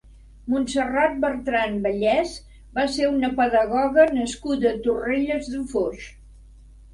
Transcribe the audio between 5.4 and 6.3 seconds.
de Foix.